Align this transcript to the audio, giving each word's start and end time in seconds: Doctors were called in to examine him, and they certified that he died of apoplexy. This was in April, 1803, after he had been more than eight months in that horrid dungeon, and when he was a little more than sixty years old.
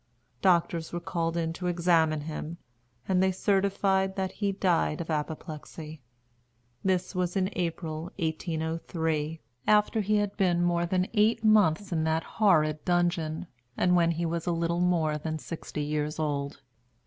Doctors 0.41 0.91
were 0.91 0.99
called 0.99 1.37
in 1.37 1.53
to 1.53 1.67
examine 1.67 2.21
him, 2.21 2.57
and 3.07 3.21
they 3.21 3.31
certified 3.31 4.15
that 4.15 4.31
he 4.31 4.51
died 4.51 4.99
of 4.99 5.11
apoplexy. 5.11 6.01
This 6.83 7.13
was 7.13 7.35
in 7.35 7.51
April, 7.53 8.05
1803, 8.17 9.41
after 9.67 10.01
he 10.01 10.15
had 10.15 10.35
been 10.37 10.63
more 10.63 10.87
than 10.87 11.05
eight 11.13 11.43
months 11.43 11.91
in 11.91 12.03
that 12.05 12.23
horrid 12.23 12.83
dungeon, 12.83 13.45
and 13.77 13.95
when 13.95 14.09
he 14.09 14.25
was 14.25 14.47
a 14.47 14.51
little 14.51 14.81
more 14.81 15.19
than 15.19 15.37
sixty 15.37 15.83
years 15.83 16.17
old. 16.17 16.63